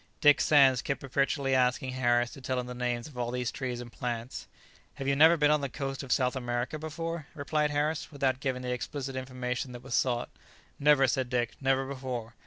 Dick 0.19 0.41
Sands 0.41 0.81
kept 0.81 0.99
perpetually 0.99 1.53
asking 1.53 1.91
Harris 1.91 2.31
to 2.31 2.41
tell 2.41 2.59
him 2.59 2.65
the 2.65 2.73
names 2.73 3.05
of 3.07 3.19
all 3.19 3.29
these 3.29 3.51
trees 3.51 3.79
and 3.79 3.91
plants. 3.91 4.47
"Have 4.95 5.07
you 5.07 5.15
never 5.15 5.37
been 5.37 5.51
on 5.51 5.61
the 5.61 5.69
coast 5.69 6.01
of 6.01 6.11
South 6.11 6.35
America 6.35 6.79
before?" 6.79 7.27
replied 7.35 7.69
Harris, 7.69 8.11
without 8.11 8.39
giving 8.39 8.63
the 8.63 8.73
explicit 8.73 9.15
information 9.15 9.73
that 9.73 9.83
was 9.83 9.93
sought. 9.93 10.29
"Never," 10.79 11.05
said 11.05 11.29
Dick; 11.29 11.51
"never 11.61 11.85
before. 11.85 12.33